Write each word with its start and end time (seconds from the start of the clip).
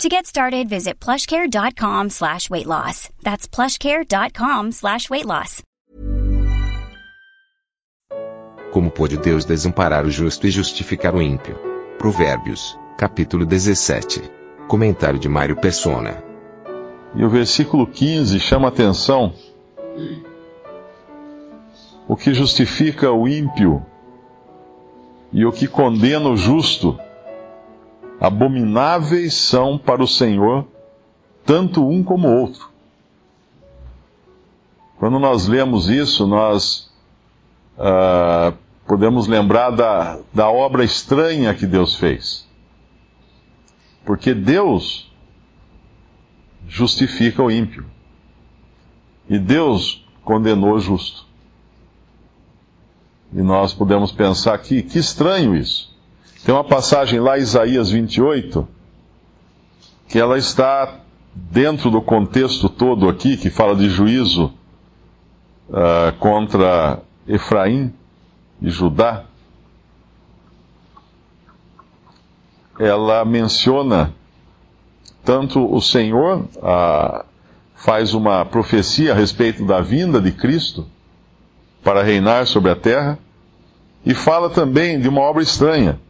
To 0.00 0.08
get 0.08 0.26
started, 0.26 0.68
visit 0.68 0.98
plushcare.com 0.98 2.10
slash 2.10 2.50
weight 2.50 2.66
loss. 2.66 3.08
That's 3.22 3.46
plushcare.com 3.46 4.72
slash 4.72 5.08
weight 5.08 5.26
loss. 5.26 5.62
Como 8.72 8.90
pode 8.90 9.18
Deus 9.18 9.44
desamparar 9.44 10.04
o 10.06 10.10
justo 10.10 10.46
e 10.46 10.50
justificar 10.50 11.14
o 11.14 11.22
ímpio? 11.22 11.56
Provérbios, 11.98 12.76
capítulo 12.96 13.44
17. 13.44 14.22
Comentário 14.66 15.18
de 15.18 15.28
Mário 15.28 15.56
Persona. 15.56 16.24
E 17.14 17.22
o 17.22 17.28
versículo 17.28 17.86
15 17.86 18.40
chama 18.40 18.68
atenção. 18.68 19.34
O 22.08 22.16
que 22.16 22.32
justifica 22.32 23.12
o 23.12 23.28
ímpio 23.28 23.84
e 25.32 25.44
o 25.44 25.52
que 25.52 25.68
condena 25.68 26.28
o 26.28 26.36
justo 26.36 26.98
abomináveis 28.22 29.34
são 29.34 29.76
para 29.76 30.00
o 30.00 30.06
Senhor, 30.06 30.64
tanto 31.44 31.84
um 31.84 32.04
como 32.04 32.28
o 32.28 32.40
outro. 32.40 32.70
Quando 34.96 35.18
nós 35.18 35.48
lemos 35.48 35.88
isso, 35.88 36.24
nós 36.24 36.88
uh, 37.76 38.56
podemos 38.86 39.26
lembrar 39.26 39.70
da, 39.70 40.20
da 40.32 40.48
obra 40.48 40.84
estranha 40.84 41.52
que 41.52 41.66
Deus 41.66 41.96
fez. 41.96 42.46
Porque 44.04 44.32
Deus 44.32 45.12
justifica 46.68 47.42
o 47.42 47.50
ímpio. 47.50 47.84
E 49.28 49.36
Deus 49.36 50.06
condenou 50.24 50.74
o 50.74 50.78
justo. 50.78 51.26
E 53.32 53.42
nós 53.42 53.74
podemos 53.74 54.12
pensar 54.12 54.56
que, 54.58 54.80
que 54.80 55.00
estranho 55.00 55.56
isso. 55.56 55.91
Tem 56.44 56.52
uma 56.52 56.64
passagem 56.64 57.20
lá, 57.20 57.38
Isaías 57.38 57.90
28, 57.90 58.66
que 60.08 60.18
ela 60.18 60.36
está 60.36 60.98
dentro 61.32 61.88
do 61.88 62.02
contexto 62.02 62.68
todo 62.68 63.08
aqui, 63.08 63.36
que 63.36 63.48
fala 63.48 63.76
de 63.76 63.88
juízo 63.88 64.52
uh, 65.68 66.12
contra 66.18 67.00
Efraim 67.28 67.94
e 68.60 68.70
Judá. 68.70 69.24
Ela 72.76 73.24
menciona 73.24 74.12
tanto 75.24 75.72
o 75.72 75.80
Senhor 75.80 76.48
faz 77.76 78.14
uma 78.14 78.44
profecia 78.44 79.12
a 79.12 79.14
respeito 79.14 79.64
da 79.64 79.80
vinda 79.80 80.20
de 80.20 80.32
Cristo 80.32 80.84
para 81.84 82.02
reinar 82.02 82.48
sobre 82.48 82.72
a 82.72 82.76
terra, 82.76 83.16
e 84.04 84.12
fala 84.14 84.50
também 84.50 85.00
de 85.00 85.08
uma 85.08 85.20
obra 85.20 85.44
estranha 85.44 86.00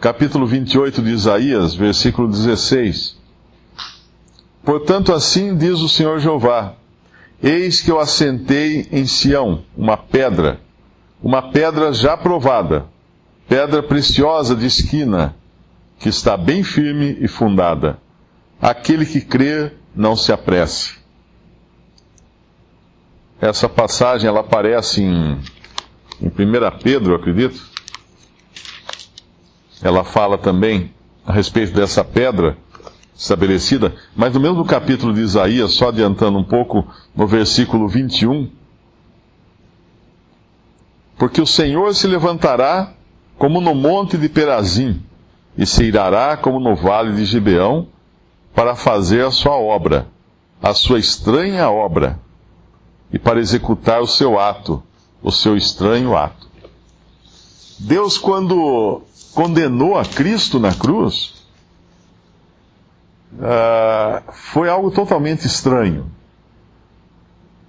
capítulo 0.00 0.46
28 0.46 1.02
de 1.02 1.10
Isaías, 1.10 1.74
versículo 1.74 2.28
16. 2.28 3.16
Portanto, 4.62 5.12
assim 5.12 5.56
diz 5.56 5.80
o 5.80 5.88
Senhor 5.88 6.20
Jeová: 6.20 6.74
Eis 7.42 7.80
que 7.80 7.90
eu 7.90 7.98
assentei 7.98 8.86
em 8.92 9.06
Sião 9.06 9.64
uma 9.76 9.96
pedra, 9.96 10.60
uma 11.22 11.50
pedra 11.50 11.92
já 11.92 12.16
provada, 12.16 12.86
pedra 13.48 13.82
preciosa 13.82 14.54
de 14.54 14.66
esquina, 14.66 15.34
que 15.98 16.08
está 16.08 16.36
bem 16.36 16.62
firme 16.62 17.16
e 17.20 17.26
fundada. 17.26 17.98
Aquele 18.60 19.06
que 19.06 19.20
crê, 19.20 19.72
não 19.94 20.16
se 20.16 20.32
apresse. 20.32 20.96
Essa 23.40 23.68
passagem 23.68 24.28
ela 24.28 24.40
aparece 24.40 25.00
em, 25.00 25.40
em 26.20 26.26
1 26.26 26.78
Pedro, 26.82 27.14
acredito, 27.14 27.60
ela 29.82 30.04
fala 30.04 30.36
também 30.36 30.92
a 31.26 31.32
respeito 31.32 31.72
dessa 31.72 32.02
pedra 32.04 32.56
estabelecida, 33.16 33.94
mas 34.14 34.32
no 34.32 34.40
mesmo 34.40 34.64
capítulo 34.64 35.12
de 35.12 35.20
Isaías, 35.20 35.72
só 35.72 35.88
adiantando 35.88 36.38
um 36.38 36.44
pouco, 36.44 36.86
no 37.14 37.26
versículo 37.26 37.88
21, 37.88 38.48
porque 41.18 41.40
o 41.40 41.46
Senhor 41.46 41.94
se 41.94 42.06
levantará 42.06 42.92
como 43.36 43.60
no 43.60 43.74
monte 43.74 44.16
de 44.16 44.28
Perazim, 44.28 45.02
e 45.56 45.66
se 45.66 45.84
irará 45.84 46.36
como 46.36 46.60
no 46.60 46.76
vale 46.76 47.14
de 47.16 47.24
Gibeão, 47.24 47.88
para 48.54 48.76
fazer 48.76 49.24
a 49.24 49.30
sua 49.30 49.56
obra, 49.56 50.06
a 50.62 50.72
sua 50.72 50.98
estranha 50.98 51.68
obra, 51.68 52.18
e 53.12 53.18
para 53.18 53.40
executar 53.40 54.00
o 54.00 54.06
seu 54.06 54.38
ato, 54.38 54.82
o 55.22 55.32
seu 55.32 55.56
estranho 55.56 56.16
ato. 56.16 56.48
Deus, 57.78 58.18
quando 58.18 59.02
condenou 59.34 59.98
a 59.98 60.04
Cristo 60.04 60.58
na 60.58 60.74
cruz, 60.74 61.44
uh, 63.34 64.32
foi 64.32 64.68
algo 64.68 64.90
totalmente 64.90 65.46
estranho. 65.46 66.10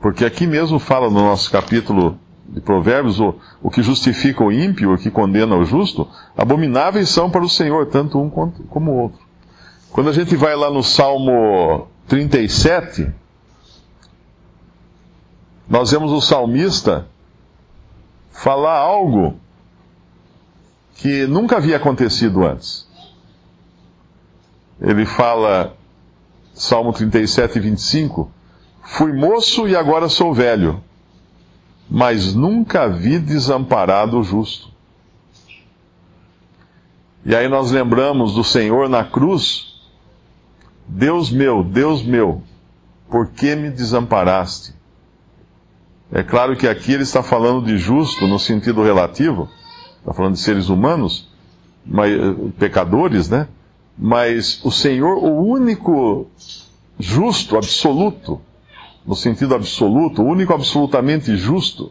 Porque 0.00 0.24
aqui 0.24 0.46
mesmo 0.46 0.78
fala 0.78 1.10
no 1.10 1.20
nosso 1.20 1.50
capítulo 1.50 2.18
de 2.48 2.60
Provérbios, 2.60 3.20
o, 3.20 3.34
o 3.62 3.70
que 3.70 3.82
justifica 3.82 4.42
o 4.42 4.52
ímpio, 4.52 4.94
o 4.94 4.98
que 4.98 5.10
condena 5.10 5.54
o 5.56 5.64
justo, 5.64 6.08
abomináveis 6.36 7.10
são 7.10 7.30
para 7.30 7.44
o 7.44 7.48
Senhor, 7.48 7.86
tanto 7.86 8.20
um 8.20 8.30
quanto, 8.30 8.62
como 8.64 8.90
o 8.90 8.96
outro. 9.02 9.20
Quando 9.90 10.08
a 10.08 10.12
gente 10.12 10.34
vai 10.36 10.54
lá 10.54 10.70
no 10.70 10.82
Salmo 10.82 11.88
37, 12.06 13.10
nós 15.68 15.90
vemos 15.90 16.12
o 16.12 16.20
salmista 16.20 17.06
falar 18.30 18.78
algo 18.78 19.38
que 20.98 21.26
nunca 21.28 21.56
havia 21.56 21.76
acontecido 21.76 22.44
antes. 22.44 22.86
Ele 24.80 25.06
fala, 25.06 25.76
Salmo 26.52 26.92
37, 26.92 27.58
25: 27.60 28.30
Fui 28.82 29.12
moço 29.12 29.68
e 29.68 29.76
agora 29.76 30.08
sou 30.08 30.34
velho, 30.34 30.82
mas 31.88 32.34
nunca 32.34 32.88
vi 32.88 33.18
desamparado 33.18 34.18
o 34.18 34.24
justo. 34.24 34.70
E 37.24 37.34
aí 37.34 37.48
nós 37.48 37.70
lembramos 37.70 38.34
do 38.34 38.42
Senhor 38.42 38.88
na 38.88 39.04
cruz: 39.04 39.80
Deus 40.86 41.30
meu, 41.30 41.62
Deus 41.62 42.02
meu, 42.02 42.42
por 43.08 43.28
que 43.28 43.54
me 43.54 43.70
desamparaste? 43.70 44.74
É 46.10 46.24
claro 46.24 46.56
que 46.56 46.66
aqui 46.66 46.92
ele 46.92 47.02
está 47.04 47.22
falando 47.22 47.66
de 47.66 47.76
justo 47.76 48.26
no 48.26 48.38
sentido 48.38 48.82
relativo, 48.82 49.48
está 50.00 50.12
falando 50.12 50.34
de 50.34 50.40
seres 50.40 50.68
humanos, 50.68 51.28
mas, 51.84 52.12
pecadores, 52.58 53.28
né? 53.28 53.48
Mas 53.96 54.64
o 54.64 54.70
Senhor, 54.70 55.16
o 55.18 55.44
único 55.44 56.26
justo, 56.98 57.56
absoluto, 57.56 58.40
no 59.04 59.16
sentido 59.16 59.54
absoluto, 59.54 60.22
o 60.22 60.26
único 60.26 60.52
absolutamente 60.52 61.36
justo, 61.36 61.90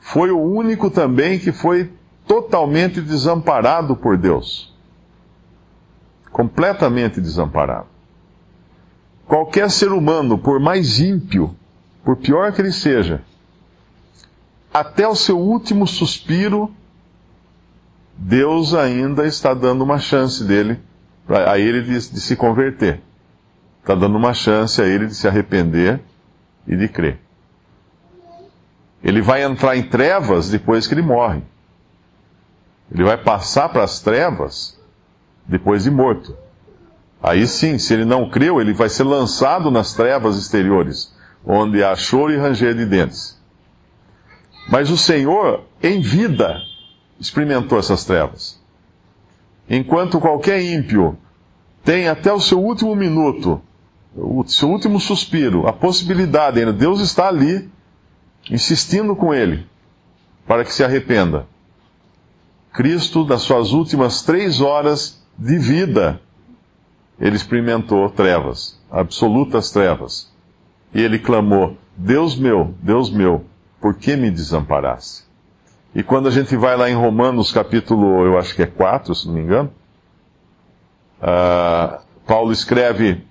foi 0.00 0.30
o 0.30 0.40
único 0.40 0.90
também 0.90 1.38
que 1.38 1.52
foi 1.52 1.90
totalmente 2.26 3.00
desamparado 3.00 3.96
por 3.96 4.16
Deus. 4.16 4.72
Completamente 6.30 7.20
desamparado. 7.20 7.86
Qualquer 9.26 9.70
ser 9.70 9.92
humano, 9.92 10.38
por 10.38 10.58
mais 10.58 10.98
ímpio, 11.00 11.54
por 12.04 12.16
pior 12.16 12.52
que 12.52 12.60
ele 12.60 12.72
seja, 12.72 13.22
até 14.72 15.06
o 15.06 15.14
seu 15.14 15.38
último 15.38 15.86
suspiro, 15.86 16.72
Deus 18.22 18.74
ainda 18.74 19.26
está 19.26 19.54
dando 19.54 19.82
uma 19.82 19.98
chance 19.98 20.44
dele, 20.44 20.78
a 21.26 21.58
ele 21.58 21.80
de, 21.80 21.92
de 22.10 22.20
se 22.20 22.36
converter. 22.36 23.00
Está 23.80 23.94
dando 23.94 24.14
uma 24.18 24.34
chance 24.34 24.80
a 24.82 24.84
ele 24.84 25.06
de 25.06 25.14
se 25.14 25.26
arrepender 25.26 25.98
e 26.66 26.76
de 26.76 26.86
crer. 26.86 27.18
Ele 29.02 29.22
vai 29.22 29.42
entrar 29.42 29.74
em 29.74 29.82
trevas 29.84 30.50
depois 30.50 30.86
que 30.86 30.92
ele 30.92 31.00
morre. 31.00 31.40
Ele 32.92 33.04
vai 33.04 33.16
passar 33.16 33.70
para 33.70 33.84
as 33.84 34.00
trevas 34.00 34.78
depois 35.46 35.84
de 35.84 35.90
morto. 35.90 36.36
Aí 37.22 37.46
sim, 37.46 37.78
se 37.78 37.94
ele 37.94 38.04
não 38.04 38.28
creu, 38.28 38.60
ele 38.60 38.74
vai 38.74 38.90
ser 38.90 39.04
lançado 39.04 39.70
nas 39.70 39.94
trevas 39.94 40.36
exteriores, 40.36 41.14
onde 41.42 41.82
há 41.82 41.96
choro 41.96 42.34
e 42.34 42.36
ranger 42.36 42.74
de 42.74 42.84
dentes. 42.84 43.40
Mas 44.68 44.90
o 44.90 44.98
Senhor, 44.98 45.64
em 45.82 46.02
vida, 46.02 46.60
experimentou 47.20 47.78
essas 47.78 48.04
trevas. 48.04 48.58
Enquanto 49.68 50.18
qualquer 50.18 50.60
ímpio 50.62 51.16
tem 51.84 52.08
até 52.08 52.32
o 52.32 52.40
seu 52.40 52.58
último 52.58 52.96
minuto, 52.96 53.60
o 54.16 54.44
seu 54.46 54.68
último 54.68 54.98
suspiro, 54.98 55.68
a 55.68 55.72
possibilidade 55.72 56.58
ainda, 56.58 56.72
Deus 56.72 57.00
está 57.00 57.28
ali 57.28 57.70
insistindo 58.50 59.14
com 59.14 59.32
ele 59.32 59.66
para 60.46 60.64
que 60.64 60.72
se 60.72 60.82
arrependa. 60.82 61.46
Cristo, 62.72 63.24
nas 63.24 63.42
suas 63.42 63.72
últimas 63.72 64.22
três 64.22 64.60
horas 64.60 65.22
de 65.38 65.58
vida, 65.58 66.20
ele 67.20 67.36
experimentou 67.36 68.08
trevas, 68.10 68.80
absolutas 68.90 69.70
trevas. 69.70 70.32
E 70.92 71.00
ele 71.00 71.18
clamou: 71.18 71.76
Deus 71.96 72.36
meu, 72.36 72.74
Deus 72.82 73.10
meu, 73.10 73.44
por 73.80 73.94
que 73.94 74.16
me 74.16 74.30
desamparaste? 74.30 75.29
E 75.94 76.02
quando 76.02 76.28
a 76.28 76.30
gente 76.30 76.56
vai 76.56 76.76
lá 76.76 76.88
em 76.88 76.94
Romanos, 76.94 77.50
capítulo, 77.50 78.24
eu 78.24 78.38
acho 78.38 78.54
que 78.54 78.62
é 78.62 78.66
4, 78.66 79.14
se 79.14 79.26
não 79.26 79.34
me 79.34 79.40
engano, 79.40 79.72
uh, 81.20 82.00
Paulo 82.26 82.52
escreve: 82.52 83.24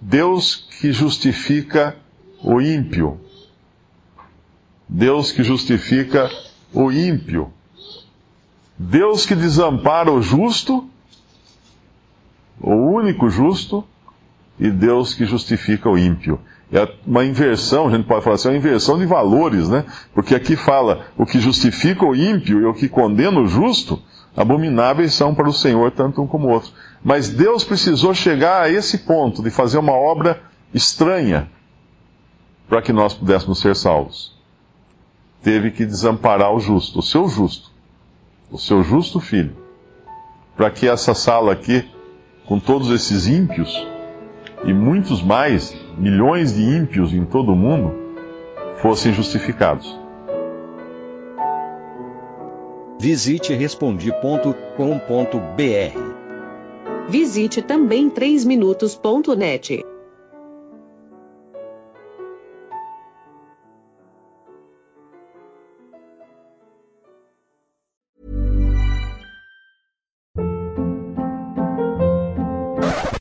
Deus 0.00 0.56
que 0.80 0.92
justifica 0.92 1.96
o 2.42 2.60
ímpio. 2.60 3.20
Deus 4.88 5.30
que 5.30 5.42
justifica 5.42 6.30
o 6.72 6.90
ímpio. 6.90 7.52
Deus 8.78 9.26
que 9.26 9.34
desampara 9.34 10.10
o 10.10 10.22
justo, 10.22 10.88
o 12.58 12.74
único 12.74 13.28
justo, 13.28 13.84
e 14.58 14.70
Deus 14.70 15.12
que 15.12 15.26
justifica 15.26 15.90
o 15.90 15.98
ímpio. 15.98 16.40
É 16.72 16.88
uma 17.04 17.24
inversão, 17.24 17.88
a 17.88 17.90
gente 17.90 18.06
pode 18.06 18.22
falar 18.22 18.36
assim, 18.36 18.48
é 18.48 18.50
uma 18.52 18.58
inversão 18.58 18.96
de 18.96 19.04
valores, 19.04 19.68
né? 19.68 19.84
Porque 20.14 20.34
aqui 20.34 20.54
fala 20.54 21.06
o 21.16 21.26
que 21.26 21.40
justifica 21.40 22.04
o 22.06 22.14
ímpio 22.14 22.60
e 22.60 22.64
o 22.64 22.72
que 22.72 22.88
condena 22.88 23.40
o 23.40 23.46
justo, 23.46 24.00
abomináveis 24.36 25.12
são 25.12 25.34
para 25.34 25.48
o 25.48 25.52
Senhor, 25.52 25.90
tanto 25.90 26.22
um 26.22 26.28
como 26.28 26.46
o 26.46 26.50
outro. 26.52 26.70
Mas 27.02 27.28
Deus 27.28 27.64
precisou 27.64 28.14
chegar 28.14 28.62
a 28.62 28.70
esse 28.70 28.98
ponto 28.98 29.42
de 29.42 29.50
fazer 29.50 29.78
uma 29.78 29.92
obra 29.92 30.40
estranha 30.72 31.50
para 32.68 32.80
que 32.80 32.92
nós 32.92 33.14
pudéssemos 33.14 33.58
ser 33.58 33.74
salvos. 33.74 34.38
Teve 35.42 35.72
que 35.72 35.84
desamparar 35.84 36.54
o 36.54 36.60
justo, 36.60 37.00
o 37.00 37.02
seu 37.02 37.28
justo, 37.28 37.72
o 38.48 38.58
seu 38.58 38.84
justo 38.84 39.18
filho, 39.18 39.56
para 40.56 40.70
que 40.70 40.86
essa 40.86 41.14
sala 41.14 41.52
aqui, 41.52 41.88
com 42.46 42.60
todos 42.60 42.90
esses 42.90 43.26
ímpios, 43.26 43.74
e 44.64 44.72
muitos 44.72 45.20
mais, 45.22 45.74
milhões 46.00 46.54
de 46.54 46.62
ímpios 46.62 47.12
em 47.12 47.26
todo 47.26 47.52
o 47.52 47.56
mundo, 47.56 47.94
fossem 48.76 49.12
justificados. 49.12 49.98
Visite 52.98 53.52
respondi.com.br. 53.52 54.40
Visite 57.08 57.60
também 57.62 58.08
3minutos.net. 58.08 59.84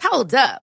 Hold 0.01 0.33
up. 0.33 0.68